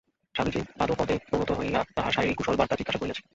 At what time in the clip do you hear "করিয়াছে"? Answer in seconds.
2.99-3.23